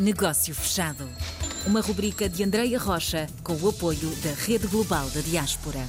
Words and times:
Negócio 0.00 0.54
Fechado. 0.54 1.06
Uma 1.66 1.82
rubrica 1.82 2.26
de 2.26 2.42
Andreia 2.42 2.78
Rocha 2.78 3.26
com 3.44 3.52
o 3.52 3.68
apoio 3.68 4.08
da 4.24 4.32
Rede 4.32 4.66
Global 4.66 5.06
da 5.10 5.20
Diaspora. 5.20 5.80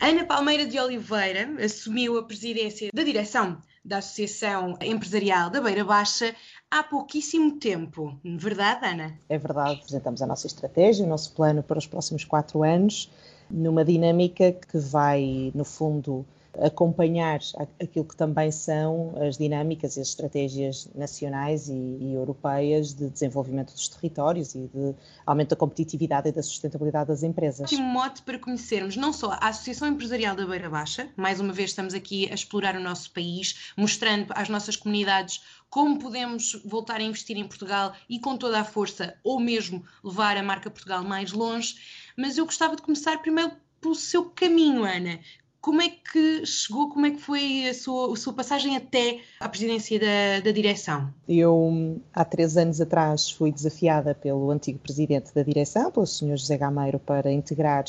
Ana 0.00 0.24
Palmeira 0.24 0.64
de 0.64 0.78
Oliveira 0.78 1.48
assumiu 1.60 2.16
a 2.16 2.22
presidência 2.22 2.90
da 2.94 3.02
direção 3.02 3.60
da 3.84 3.98
Associação 3.98 4.78
Empresarial 4.80 5.50
da 5.50 5.60
Beira 5.60 5.84
Baixa 5.84 6.32
há 6.70 6.84
pouquíssimo 6.84 7.58
tempo. 7.58 8.16
Verdade, 8.22 8.86
Ana? 8.86 9.18
É 9.28 9.36
verdade. 9.36 9.80
Apresentamos 9.80 10.22
a 10.22 10.26
nossa 10.28 10.46
estratégia, 10.46 11.04
o 11.04 11.08
nosso 11.08 11.32
plano 11.32 11.60
para 11.60 11.78
os 11.78 11.88
próximos 11.88 12.22
quatro 12.22 12.62
anos, 12.62 13.10
numa 13.50 13.84
dinâmica 13.84 14.52
que 14.52 14.78
vai, 14.78 15.50
no 15.56 15.64
fundo, 15.64 16.24
acompanhar 16.60 17.40
aquilo 17.80 18.04
que 18.04 18.16
também 18.16 18.50
são 18.50 19.14
as 19.20 19.36
dinâmicas 19.36 19.96
e 19.96 20.00
as 20.00 20.08
estratégias 20.08 20.88
nacionais 20.94 21.68
e, 21.68 21.72
e, 21.72 22.14
europeias 22.14 22.94
de 22.94 23.08
desenvolvimento 23.08 23.72
dos 23.72 23.88
territórios 23.88 24.54
e 24.54 24.68
de 24.72 24.94
aumento 25.26 25.50
da 25.50 25.56
competitividade 25.56 26.28
e 26.28 26.32
da 26.32 26.42
sustentabilidade 26.42 27.08
das 27.08 27.22
empresas. 27.22 27.72
Um 27.72 27.82
mote 27.82 28.22
para 28.22 28.38
conhecermos 28.38 28.96
não 28.96 29.12
só 29.12 29.32
a 29.32 29.48
Associação 29.48 29.88
Empresarial 29.88 30.34
da 30.34 30.46
Beira 30.46 30.68
Baixa, 30.68 31.08
mais 31.16 31.40
uma 31.40 31.52
vez 31.52 31.70
estamos 31.70 31.94
aqui 31.94 32.28
a 32.30 32.34
explorar 32.34 32.76
o 32.76 32.80
nosso 32.80 33.12
país, 33.12 33.72
mostrando 33.76 34.32
às 34.34 34.48
nossas 34.48 34.76
comunidades 34.76 35.42
como 35.70 35.98
podemos 35.98 36.60
voltar 36.64 36.96
a 36.96 37.02
investir 37.02 37.36
em 37.36 37.46
Portugal 37.46 37.92
e 38.08 38.18
com 38.18 38.36
toda 38.36 38.60
a 38.60 38.64
força, 38.64 39.16
ou 39.22 39.38
mesmo 39.38 39.84
levar 40.02 40.36
a 40.36 40.42
marca 40.42 40.70
Portugal 40.70 41.04
mais 41.04 41.32
longe. 41.32 41.76
Mas 42.16 42.38
eu 42.38 42.46
gostava 42.46 42.74
de 42.74 42.82
começar 42.82 43.18
primeiro 43.18 43.52
pelo 43.80 43.94
seu 43.94 44.24
caminho, 44.30 44.84
Ana. 44.84 45.20
Como 45.60 45.82
é 45.82 45.88
que 45.88 46.46
chegou, 46.46 46.88
como 46.88 47.06
é 47.06 47.10
que 47.10 47.20
foi 47.20 47.68
a 47.68 47.74
sua, 47.74 48.12
a 48.12 48.16
sua 48.16 48.32
passagem 48.32 48.76
até 48.76 49.20
à 49.40 49.48
presidência 49.48 49.98
da, 49.98 50.40
da 50.44 50.50
direção? 50.52 51.12
Eu, 51.28 52.00
há 52.12 52.24
três 52.24 52.56
anos 52.56 52.80
atrás, 52.80 53.30
fui 53.30 53.50
desafiada 53.50 54.14
pelo 54.14 54.50
antigo 54.50 54.78
presidente 54.78 55.34
da 55.34 55.42
direção, 55.42 55.90
pelo 55.90 56.06
Sr. 56.06 56.36
José 56.36 56.56
Gameiro, 56.56 56.98
para 56.98 57.32
integrar 57.32 57.84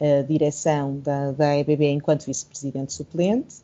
a 0.00 0.22
direção 0.22 0.98
da, 1.00 1.32
da 1.32 1.56
EBB 1.56 1.88
enquanto 1.90 2.26
vice-presidente 2.26 2.92
suplente 2.92 3.63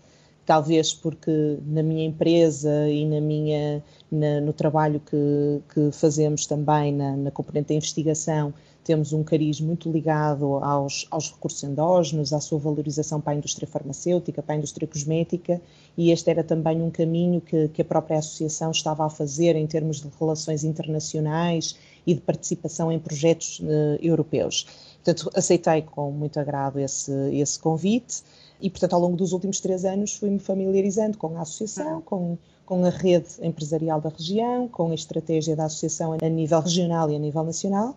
talvez 0.51 0.93
porque 0.93 1.61
na 1.65 1.81
minha 1.81 2.05
empresa 2.05 2.91
e 2.91 3.07
na 3.07 3.21
minha, 3.21 3.81
na, 4.11 4.41
no 4.41 4.53
trabalho 4.53 4.99
que, 4.99 5.63
que 5.73 5.93
fazemos 5.93 6.45
também 6.45 6.93
na, 6.93 7.17
na, 7.17 7.31
componente 7.31 7.69
da 7.69 7.75
investigação, 7.75 8.53
temos 8.83 9.13
um 9.13 9.23
cariz 9.23 9.61
muito 9.61 9.89
ligado 9.93 10.57
aos, 10.57 11.07
aos 11.09 11.31
recursos 11.31 11.63
endógenos, 11.63 12.33
à 12.33 12.41
sua 12.41 12.59
valorização 12.59 13.21
para 13.21 13.35
a 13.35 13.37
indústria 13.37 13.69
farmacêutica, 13.69 14.43
para 14.43 14.57
a 14.57 14.59
indústria 14.59 14.89
cosmética, 14.89 15.63
e 15.97 16.11
este 16.11 16.29
era 16.29 16.43
também 16.43 16.83
um 16.83 16.91
caminho 16.91 17.41
que, 17.41 17.69
que 17.69 17.83
a 17.83 17.85
própria 17.85 18.19
associação 18.19 18.73
estava 18.73 19.07
a 19.07 19.09
fazer 19.09 19.55
em 19.55 19.69
termos 19.69 20.01
de 20.01 20.09
relações 20.19 20.65
internacionais 20.65 21.77
e 22.05 22.13
de 22.13 22.21
participação 22.23 22.91
em 22.91 22.99
projetos 22.99 23.61
uh, 23.61 24.03
europeus. 24.03 24.67
Portanto, 25.05 25.31
aceitei 25.33 25.83
com 25.83 26.11
muito 26.11 26.41
agrado 26.41 26.81
esse, 26.81 27.13
esse 27.37 27.57
convite 27.57 28.25
e, 28.61 28.71
portanto, 28.71 28.95
ao 28.95 29.01
longo 29.01 29.17
dos 29.17 29.33
últimos 29.33 29.61
três 29.61 29.85
anos 29.85 30.15
fui-me 30.15 30.39
familiarizando 30.39 31.17
com 31.19 31.37
a 31.37 31.43
associação, 31.43 31.99
ah. 31.99 32.03
com, 32.03 32.39
com 32.67 32.85
a 32.85 32.91
rede 32.91 33.29
empresarial 33.43 34.01
da 34.01 34.11
região, 34.11 34.69
com 34.69 34.91
a 34.91 34.95
estratégia 34.95 35.57
da 35.57 35.65
associação 35.65 36.17
a 36.21 36.29
nível 36.29 36.61
regional 36.61 37.11
e 37.11 37.17
a 37.17 37.19
nível 37.19 37.45
nacional. 37.45 37.97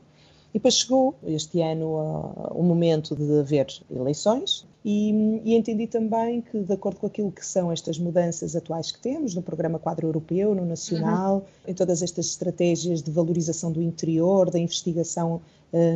E 0.54 0.60
depois 0.60 0.76
chegou 0.76 1.16
este 1.26 1.62
ano 1.62 1.88
uh, 1.88 2.52
o 2.54 2.62
momento 2.62 3.16
de 3.16 3.40
haver 3.40 3.68
eleições 3.90 4.68
e, 4.86 5.42
e, 5.46 5.56
entendi 5.56 5.88
também 5.88 6.42
que, 6.42 6.60
de 6.60 6.74
acordo 6.74 7.00
com 7.00 7.08
aquilo 7.08 7.32
que 7.32 7.46
são 7.46 7.72
estas 7.72 7.98
mudanças 7.98 8.56
atuais 8.56 8.92
que 8.92 9.00
temos 9.00 9.34
no 9.34 9.42
Programa 9.42 9.80
Quadro 9.80 10.08
Europeu, 10.08 10.54
no 10.54 10.66
Nacional, 10.66 11.38
uhum. 11.38 11.72
em 11.72 11.74
todas 11.74 12.04
estas 12.04 12.28
estratégias 12.28 13.02
de 13.02 13.10
valorização 13.10 13.72
do 13.72 13.82
interior, 13.82 14.52
da 14.52 14.60
investigação 14.60 15.42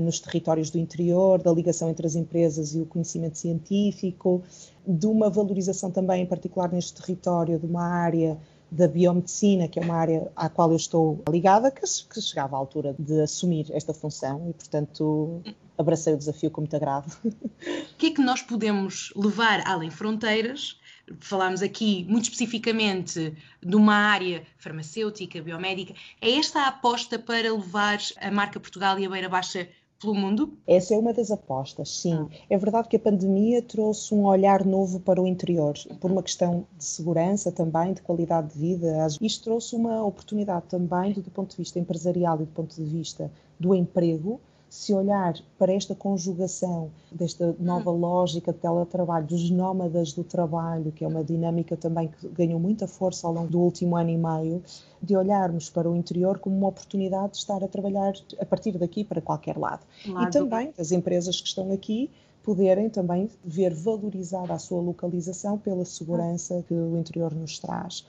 nos 0.02 0.20
territórios 0.20 0.70
do 0.70 0.80
interior, 0.80 1.42
da 1.42 1.52
ligação 1.52 1.90
entre 1.90 2.08
as 2.08 2.16
empresas 2.16 2.74
e 2.74 2.82
o 2.82 2.86
conhecimento 2.86 3.38
científico, 3.38 4.44
de 4.86 5.06
uma 5.06 5.30
valorização 5.30 5.92
também, 5.92 6.24
em 6.24 6.26
particular 6.26 6.72
neste 6.72 7.00
território, 7.00 7.60
de 7.60 7.66
uma 7.66 7.84
área 7.84 8.38
da 8.72 8.88
biomedicina, 8.88 9.68
que 9.68 9.80
é 9.80 9.82
uma 9.82 9.96
área 9.96 10.32
à 10.36 10.50
qual 10.50 10.72
eu 10.72 10.76
estou 10.76 11.22
ligada, 11.30 11.72
que, 11.72 11.82
que 11.82 12.22
chegava 12.22 12.56
à 12.56 12.60
altura 12.60 12.96
de 12.98 13.22
assumir 13.22 13.68
esta 13.72 13.94
função 13.94 14.50
e, 14.50 14.54
portanto, 14.54 15.42
abracei 15.78 16.14
o 16.14 16.18
desafio 16.18 16.52
com 16.52 16.62
muito 16.62 16.76
agrado. 16.76 17.16
O 17.24 17.98
que 17.98 18.08
é 18.08 18.12
que 18.12 18.22
nós 18.22 18.42
podemos 18.42 19.14
levar 19.16 19.64
além 19.66 19.90
fronteiras? 19.90 20.80
Falámos 21.20 21.62
aqui 21.62 22.06
muito 22.10 22.26
especificamente 22.26 23.34
de 23.64 23.76
uma 23.76 23.96
área 23.96 24.44
farmacêutica, 24.58 25.42
biomédica. 25.42 25.94
É 26.22 26.32
esta 26.32 26.62
a 26.62 26.68
aposta 26.68 27.18
para 27.18 27.54
levar 27.54 28.00
a 28.20 28.30
marca 28.30 28.60
Portugal 28.60 29.00
e 29.00 29.06
a 29.06 29.10
Beira 29.10 29.30
Baixa 29.30 29.68
pelo 30.00 30.14
mundo? 30.14 30.54
Essa 30.68 30.94
é 30.94 30.98
uma 30.98 31.14
das 31.14 31.32
apostas, 31.32 31.90
sim. 31.90 32.14
Ah. 32.14 32.28
É 32.50 32.58
verdade 32.58 32.88
que 32.88 32.96
a 32.96 33.00
pandemia 33.00 33.62
trouxe 33.62 34.14
um 34.14 34.26
olhar 34.26 34.66
novo 34.66 35.00
para 35.00 35.22
o 35.22 35.28
interior, 35.28 35.74
por 36.00 36.12
uma 36.12 36.24
questão 36.24 36.66
de 36.78 36.84
segurança 36.84 37.52
também, 37.52 37.94
de 37.94 38.02
qualidade 38.02 38.54
de 38.54 38.60
vida. 38.60 39.08
Isto 39.22 39.44
trouxe 39.46 39.76
uma 39.76 40.04
oportunidade 40.04 40.66
também, 40.70 41.14
do 41.14 41.32
ponto 41.32 41.52
de 41.52 41.58
vista 41.58 41.80
empresarial 41.80 42.36
e 42.42 42.46
do 42.46 42.52
ponto 42.52 42.76
de 42.76 42.84
vista 42.84 43.32
do 43.60 43.74
emprego, 43.74 44.40
se 44.70 44.94
olhar 44.94 45.34
para 45.58 45.74
esta 45.74 45.96
conjugação 45.96 46.90
desta 47.12 47.56
nova 47.60 47.92
hum. 47.92 48.00
lógica 48.00 48.52
de 48.52 48.60
teletrabalho, 48.60 49.26
dos 49.26 49.50
nómadas 49.50 50.14
do 50.14 50.24
trabalho, 50.24 50.92
que 50.92 51.04
é 51.04 51.08
uma 51.08 51.24
dinâmica 51.24 51.78
também 51.78 52.10
que 52.10 52.28
ganhou 52.30 52.60
muita 52.60 52.88
força 52.88 53.28
ao 53.28 53.34
longo 53.34 53.50
do 53.50 53.60
último 53.60 53.96
ano 53.96 54.10
e 54.10 54.18
meio, 54.18 54.64
de 55.02 55.16
olharmos 55.16 55.70
para 55.70 55.90
o 55.90 55.96
interior 55.96 56.40
como 56.40 56.58
uma 56.58 56.68
oportunidade 56.68 57.34
de 57.34 57.38
estar 57.38 57.64
a 57.64 57.68
trabalhar 57.68 58.14
a 58.40 58.46
partir 58.46 58.78
daqui 58.78 59.04
para 59.04 59.22
qualquer 59.22 59.58
lado. 59.58 59.86
lado. 60.08 60.28
E 60.28 60.32
também 60.32 60.74
as 60.78 60.92
empresas 60.92 61.40
que 61.40 61.48
estão 61.48 61.72
aqui 61.72 62.10
poderem 62.44 62.90
também 62.90 63.30
ver 63.44 63.74
valorizada 63.74 64.54
a 64.54 64.60
sua 64.60 64.82
localização 64.82 65.58
pela 65.58 65.84
segurança 65.84 66.64
que 66.66 66.74
o 66.74 66.98
interior 66.98 67.36
nos 67.36 67.60
traz. 67.60 68.06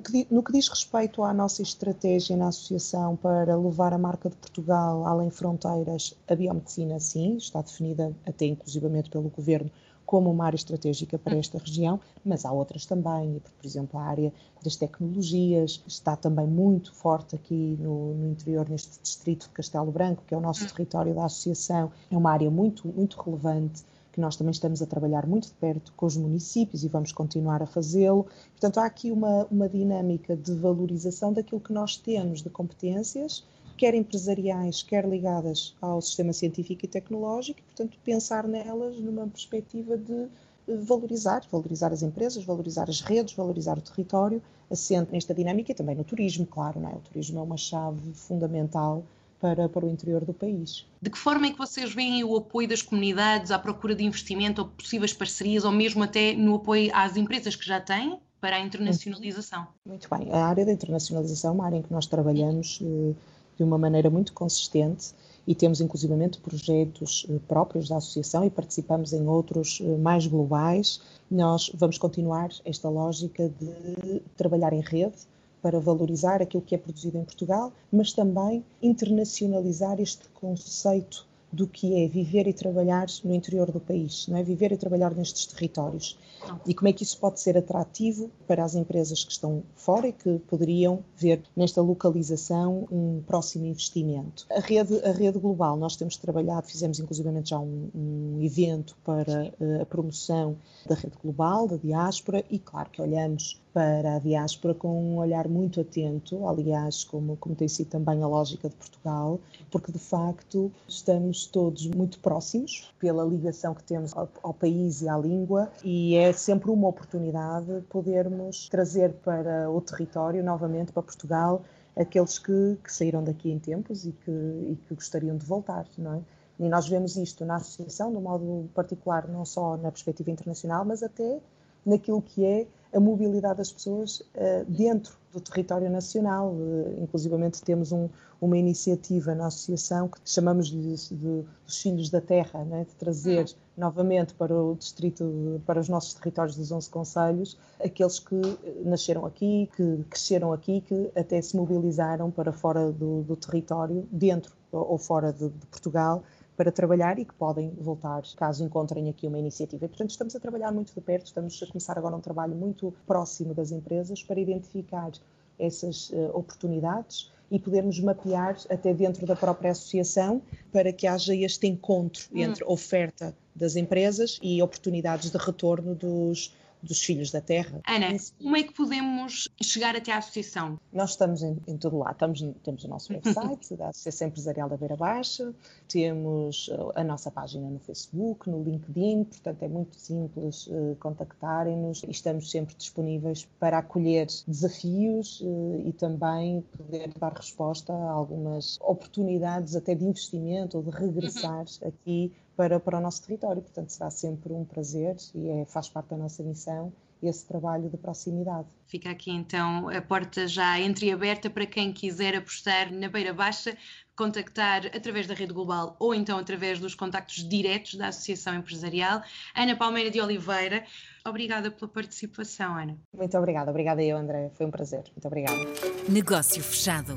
Que, 0.00 0.26
no 0.30 0.42
que 0.42 0.52
diz 0.52 0.68
respeito 0.68 1.22
à 1.22 1.34
nossa 1.34 1.60
estratégia 1.60 2.34
na 2.34 2.48
associação 2.48 3.14
para 3.14 3.56
levar 3.56 3.92
a 3.92 3.98
marca 3.98 4.30
de 4.30 4.36
Portugal 4.36 5.06
além 5.06 5.28
fronteiras, 5.28 6.14
a 6.26 6.34
biomedicina, 6.34 6.98
sim, 6.98 7.36
está 7.36 7.60
definida 7.60 8.14
até 8.26 8.46
inclusivamente 8.46 9.10
pelo 9.10 9.28
Governo 9.28 9.70
como 10.12 10.30
uma 10.30 10.44
área 10.44 10.56
estratégica 10.56 11.18
para 11.18 11.36
esta 11.36 11.58
região, 11.58 11.98
mas 12.22 12.44
há 12.44 12.52
outras 12.52 12.84
também, 12.84 13.40
por 13.58 13.66
exemplo, 13.66 13.98
a 13.98 14.04
área 14.04 14.32
das 14.62 14.76
tecnologias 14.76 15.82
está 15.86 16.16
também 16.16 16.46
muito 16.46 16.94
forte 16.94 17.34
aqui 17.34 17.78
no, 17.80 18.14
no 18.14 18.28
interior, 18.28 18.68
neste 18.68 19.00
distrito 19.02 19.44
de 19.48 19.54
Castelo 19.54 19.90
Branco, 19.90 20.22
que 20.26 20.34
é 20.34 20.36
o 20.36 20.40
nosso 20.40 20.66
território 20.68 21.14
da 21.14 21.24
associação, 21.24 21.90
é 22.10 22.16
uma 22.16 22.30
área 22.30 22.50
muito, 22.50 22.88
muito 22.88 23.18
relevante 23.22 23.84
que 24.12 24.20
nós 24.20 24.36
também 24.36 24.52
estamos 24.52 24.82
a 24.82 24.86
trabalhar 24.86 25.26
muito 25.26 25.48
de 25.48 25.54
perto 25.54 25.92
com 25.96 26.04
os 26.04 26.16
municípios 26.16 26.84
e 26.84 26.88
vamos 26.88 27.12
continuar 27.12 27.62
a 27.62 27.66
fazê-lo. 27.66 28.26
Portanto, 28.50 28.78
há 28.78 28.84
aqui 28.84 29.10
uma, 29.10 29.46
uma 29.50 29.68
dinâmica 29.68 30.36
de 30.36 30.54
valorização 30.54 31.32
daquilo 31.32 31.60
que 31.60 31.72
nós 31.72 31.96
temos 31.96 32.42
de 32.42 32.50
competências, 32.50 33.44
quer 33.76 33.94
empresariais, 33.94 34.82
quer 34.82 35.08
ligadas 35.08 35.74
ao 35.80 36.00
sistema 36.02 36.32
científico 36.32 36.84
e 36.84 36.88
tecnológico, 36.88 37.60
e, 37.60 37.62
portanto, 37.62 37.98
pensar 38.04 38.46
nelas 38.46 39.00
numa 39.00 39.26
perspectiva 39.26 39.96
de 39.96 40.28
valorizar, 40.68 41.42
valorizar 41.50 41.92
as 41.92 42.02
empresas, 42.02 42.44
valorizar 42.44 42.88
as 42.88 43.00
redes, 43.00 43.34
valorizar 43.34 43.78
o 43.78 43.80
território, 43.80 44.42
assente 44.70 45.10
nesta 45.10 45.34
dinâmica 45.34 45.72
e 45.72 45.74
também 45.74 45.96
no 45.96 46.04
turismo, 46.04 46.46
claro, 46.46 46.78
não 46.80 46.90
é? 46.90 46.94
O 46.94 47.00
turismo 47.00 47.38
é 47.38 47.42
uma 47.42 47.56
chave 47.56 48.12
fundamental 48.12 49.02
para, 49.42 49.68
para 49.68 49.84
o 49.84 49.90
interior 49.90 50.24
do 50.24 50.32
país. 50.32 50.86
De 51.02 51.10
que 51.10 51.18
forma 51.18 51.48
é 51.48 51.50
que 51.50 51.58
vocês 51.58 51.92
veem 51.92 52.22
o 52.22 52.36
apoio 52.36 52.68
das 52.68 52.80
comunidades 52.80 53.50
à 53.50 53.58
procura 53.58 53.92
de 53.92 54.04
investimento 54.04 54.62
ou 54.62 54.68
possíveis 54.68 55.12
parcerias, 55.12 55.64
ou 55.64 55.72
mesmo 55.72 56.04
até 56.04 56.32
no 56.32 56.54
apoio 56.54 56.92
às 56.94 57.16
empresas 57.16 57.56
que 57.56 57.66
já 57.66 57.80
têm 57.80 58.20
para 58.40 58.54
a 58.54 58.60
internacionalização? 58.60 59.66
Muito 59.84 60.08
bem. 60.08 60.30
A 60.30 60.46
área 60.46 60.64
da 60.64 60.70
internacionalização 60.70 61.50
é 61.50 61.54
uma 61.54 61.66
área 61.66 61.76
em 61.78 61.82
que 61.82 61.92
nós 61.92 62.06
trabalhamos 62.06 62.78
eh, 62.80 63.14
de 63.56 63.64
uma 63.64 63.76
maneira 63.76 64.08
muito 64.08 64.32
consistente 64.32 65.12
e 65.44 65.56
temos 65.56 65.80
inclusivamente 65.80 66.38
projetos 66.38 67.26
eh, 67.28 67.40
próprios 67.48 67.88
da 67.88 67.96
associação 67.96 68.44
e 68.44 68.50
participamos 68.50 69.12
em 69.12 69.26
outros 69.26 69.80
eh, 69.82 69.96
mais 69.96 70.24
globais. 70.24 71.00
Nós 71.28 71.68
vamos 71.74 71.98
continuar 71.98 72.50
esta 72.64 72.88
lógica 72.88 73.48
de 73.48 74.20
trabalhar 74.36 74.72
em 74.72 74.82
rede, 74.82 75.26
para 75.62 75.78
valorizar 75.78 76.42
aquilo 76.42 76.62
que 76.62 76.74
é 76.74 76.78
produzido 76.78 77.18
em 77.18 77.24
Portugal, 77.24 77.72
mas 77.90 78.12
também 78.12 78.64
internacionalizar 78.82 80.00
este 80.00 80.28
conceito 80.30 81.26
do 81.52 81.66
que 81.66 82.02
é 82.02 82.08
viver 82.08 82.46
e 82.46 82.52
trabalhar 82.52 83.06
no 83.22 83.34
interior 83.34 83.70
do 83.70 83.78
país, 83.78 84.26
não 84.26 84.38
é? 84.38 84.42
Viver 84.42 84.72
e 84.72 84.76
trabalhar 84.76 85.14
nestes 85.14 85.44
territórios. 85.46 86.18
E 86.66 86.74
como 86.74 86.88
é 86.88 86.92
que 86.92 87.02
isso 87.02 87.18
pode 87.18 87.40
ser 87.40 87.56
atrativo 87.58 88.30
para 88.48 88.64
as 88.64 88.74
empresas 88.74 89.22
que 89.22 89.32
estão 89.32 89.62
fora 89.76 90.08
e 90.08 90.12
que 90.12 90.38
poderiam 90.48 91.04
ver 91.16 91.42
nesta 91.54 91.82
localização 91.82 92.88
um 92.90 93.22
próximo 93.26 93.66
investimento. 93.66 94.46
A 94.50 94.60
rede, 94.60 94.98
a 95.04 95.12
rede 95.12 95.38
global, 95.38 95.76
nós 95.76 95.94
temos 95.94 96.16
trabalhado, 96.16 96.66
fizemos 96.66 96.98
inclusivamente 96.98 97.50
já 97.50 97.58
um, 97.58 97.90
um 97.94 98.38
evento 98.42 98.96
para 99.04 99.52
uh, 99.60 99.82
a 99.82 99.86
promoção 99.86 100.56
da 100.86 100.94
rede 100.94 101.16
global, 101.22 101.68
da 101.68 101.76
diáspora, 101.76 102.42
e 102.50 102.58
claro 102.58 102.88
que 102.90 103.02
olhamos 103.02 103.60
para 103.72 104.16
a 104.16 104.18
diáspora 104.18 104.74
com 104.74 104.88
um 104.88 105.16
olhar 105.16 105.48
muito 105.48 105.80
atento, 105.80 106.46
aliás, 106.46 107.04
como, 107.04 107.36
como 107.36 107.54
tem 107.54 107.68
sido 107.68 107.88
também 107.88 108.22
a 108.22 108.26
lógica 108.26 108.68
de 108.68 108.74
Portugal, 108.74 109.40
porque 109.70 109.90
de 109.90 109.98
facto 109.98 110.70
estamos 110.86 111.46
todos 111.46 111.86
muito 111.86 112.18
próximos 112.20 112.92
pela 112.98 113.24
ligação 113.24 113.74
que 113.74 113.82
temos 113.82 114.14
ao, 114.14 114.28
ao 114.42 114.52
país 114.52 115.00
e 115.00 115.08
à 115.08 115.16
língua 115.16 115.70
e 115.82 116.16
é 116.16 116.32
sempre 116.32 116.70
uma 116.70 116.88
oportunidade 116.88 117.82
podermos 117.88 118.68
trazer 118.68 119.12
para 119.24 119.70
o 119.70 119.80
território, 119.80 120.44
novamente 120.44 120.92
para 120.92 121.02
Portugal, 121.02 121.62
aqueles 121.96 122.38
que, 122.38 122.78
que 122.82 122.92
saíram 122.92 123.24
daqui 123.24 123.50
em 123.50 123.58
tempos 123.58 124.06
e 124.06 124.12
que, 124.12 124.30
e 124.30 124.78
que 124.86 124.94
gostariam 124.94 125.36
de 125.36 125.46
voltar, 125.46 125.86
não 125.96 126.14
é? 126.14 126.20
E 126.58 126.68
nós 126.68 126.86
vemos 126.86 127.16
isto 127.16 127.44
na 127.44 127.56
associação, 127.56 128.10
de 128.10 128.18
um 128.18 128.20
modo 128.20 128.68
particular, 128.74 129.26
não 129.26 129.44
só 129.44 129.76
na 129.76 129.90
perspectiva 129.90 130.30
internacional, 130.30 130.84
mas 130.84 131.02
até 131.02 131.40
naquilo 131.84 132.22
que 132.22 132.44
é 132.44 132.66
a 132.92 133.00
mobilidade 133.00 133.58
das 133.58 133.72
pessoas 133.72 134.20
uh, 134.20 134.64
dentro 134.68 135.16
do 135.32 135.40
território 135.40 135.90
nacional. 135.90 136.50
Uh, 136.50 137.02
inclusivamente 137.02 137.62
temos 137.62 137.90
um, 137.90 138.08
uma 138.40 138.56
iniciativa 138.58 139.34
na 139.34 139.46
associação 139.46 140.08
que 140.08 140.18
chamamos 140.24 140.68
de, 140.68 140.94
de, 141.14 141.44
dos 141.64 141.80
Filhos 141.80 142.10
da 142.10 142.20
Terra, 142.20 142.64
né? 142.64 142.84
de 142.86 142.94
trazer 142.96 143.46
uhum. 143.46 143.54
novamente 143.76 144.34
para 144.34 144.54
o 144.54 144.74
distrito, 144.74 145.60
para 145.64 145.80
os 145.80 145.88
nossos 145.88 146.14
territórios 146.14 146.56
dos 146.56 146.70
11 146.70 146.90
conselhos, 146.90 147.58
aqueles 147.82 148.18
que 148.18 148.40
nasceram 148.84 149.24
aqui, 149.24 149.70
que 149.74 150.04
cresceram 150.10 150.52
aqui, 150.52 150.82
que 150.82 151.10
até 151.16 151.40
se 151.40 151.56
mobilizaram 151.56 152.30
para 152.30 152.52
fora 152.52 152.92
do, 152.92 153.22
do 153.22 153.36
território, 153.36 154.06
dentro 154.12 154.52
ou 154.70 154.98
fora 154.98 155.32
de, 155.32 155.48
de 155.48 155.66
Portugal, 155.66 156.22
para 156.62 156.70
trabalhar 156.70 157.18
e 157.18 157.24
que 157.24 157.34
podem 157.34 157.70
voltar 157.70 158.22
caso 158.36 158.64
encontrem 158.64 159.08
aqui 159.08 159.26
uma 159.26 159.36
iniciativa. 159.36 159.84
E, 159.84 159.88
portanto, 159.88 160.10
estamos 160.10 160.36
a 160.36 160.38
trabalhar 160.38 160.70
muito 160.70 160.94
de 160.94 161.00
perto, 161.00 161.26
estamos 161.26 161.60
a 161.60 161.66
começar 161.66 161.98
agora 161.98 162.14
um 162.14 162.20
trabalho 162.20 162.54
muito 162.54 162.94
próximo 163.04 163.52
das 163.52 163.72
empresas 163.72 164.22
para 164.22 164.38
identificar 164.38 165.10
essas 165.58 166.10
uh, 166.10 166.30
oportunidades 166.32 167.32
e 167.50 167.58
podermos 167.58 167.98
mapear 167.98 168.56
até 168.70 168.94
dentro 168.94 169.26
da 169.26 169.34
própria 169.34 169.72
associação 169.72 170.40
para 170.70 170.92
que 170.92 171.04
haja 171.04 171.34
este 171.34 171.66
encontro 171.66 172.28
hum. 172.32 172.38
entre 172.38 172.64
oferta 172.64 173.34
das 173.52 173.74
empresas 173.74 174.38
e 174.40 174.62
oportunidades 174.62 175.32
de 175.32 175.38
retorno 175.38 175.96
dos, 175.96 176.54
dos 176.82 177.00
filhos 177.00 177.30
da 177.30 177.40
terra. 177.40 177.80
Ana, 177.86 178.16
como 178.38 178.56
é 178.56 178.62
que 178.62 178.72
podemos 178.72 179.48
chegar 179.62 179.94
até 179.94 180.12
à 180.12 180.18
associação? 180.18 180.78
Nós 180.92 181.10
estamos 181.10 181.42
em, 181.42 181.56
em 181.66 181.76
todo 181.76 181.98
lado. 181.98 182.12
Estamos, 182.12 182.44
temos 182.62 182.84
o 182.84 182.88
nosso 182.88 183.12
website 183.14 183.76
da 183.76 183.88
Associação 183.88 184.28
Empresarial 184.28 184.68
da 184.68 184.76
Beira 184.76 184.96
Baixa, 184.96 185.54
temos 185.88 186.68
uh, 186.68 186.92
a 186.94 187.04
nossa 187.04 187.30
página 187.30 187.68
no 187.68 187.78
Facebook, 187.78 188.50
no 188.50 188.62
LinkedIn, 188.62 189.24
portanto 189.24 189.62
é 189.62 189.68
muito 189.68 189.96
simples 189.96 190.66
uh, 190.66 190.96
contactarem-nos 191.00 192.02
e 192.02 192.10
estamos 192.10 192.50
sempre 192.50 192.74
disponíveis 192.74 193.48
para 193.58 193.78
acolher 193.78 194.26
desafios 194.46 195.40
uh, 195.40 195.82
e 195.84 195.92
também 195.92 196.62
poder 196.76 197.12
dar 197.18 197.32
resposta 197.32 197.92
a 197.92 198.10
algumas 198.10 198.78
oportunidades 198.80 199.76
até 199.76 199.94
de 199.94 200.04
investimento 200.04 200.78
ou 200.78 200.82
de 200.82 200.90
regressar 200.90 201.64
uhum. 201.82 201.88
aqui 201.88 202.32
para, 202.56 202.78
para 202.78 202.98
o 202.98 203.00
nosso 203.00 203.22
território. 203.22 203.62
Portanto, 203.62 203.90
será 203.90 204.10
sempre 204.10 204.52
um 204.52 204.64
prazer 204.64 205.16
e 205.34 205.48
é, 205.48 205.64
faz 205.64 205.88
parte 205.88 206.08
da 206.10 206.16
nossa 206.16 206.42
missão 206.42 206.92
esse 207.22 207.46
trabalho 207.46 207.88
de 207.88 207.96
proximidade. 207.96 208.66
Fica 208.86 209.10
aqui 209.10 209.30
então 209.30 209.88
a 209.88 210.02
porta 210.02 210.46
já 210.46 210.78
entreaberta 210.80 211.48
para 211.48 211.64
quem 211.66 211.92
quiser 211.92 212.34
apostar 212.34 212.92
na 212.92 213.08
Beira 213.08 213.32
Baixa, 213.32 213.76
contactar 214.16 214.86
através 214.86 215.26
da 215.26 215.34
rede 215.34 215.52
global 215.52 215.96
ou 215.98 216.14
então 216.14 216.38
através 216.38 216.78
dos 216.78 216.94
contactos 216.94 217.48
diretos 217.48 217.94
da 217.94 218.08
Associação 218.08 218.54
Empresarial. 218.54 219.22
Ana 219.54 219.76
Palmeira 219.76 220.10
de 220.10 220.20
Oliveira, 220.20 220.84
obrigada 221.24 221.70
pela 221.70 221.90
participação, 221.90 222.76
Ana. 222.76 222.98
Muito 223.16 223.38
obrigada, 223.38 223.70
obrigada 223.70 224.02
eu, 224.02 224.16
André, 224.16 224.50
foi 224.54 224.66
um 224.66 224.70
prazer. 224.70 225.04
Muito 225.12 225.26
obrigada. 225.26 225.60
Negócio 226.08 226.62
fechado. 226.62 227.16